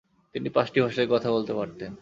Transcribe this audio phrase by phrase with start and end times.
[0.35, 1.89] তিনি পাঁচটি ভাষায় কথা বলতে পারতেন।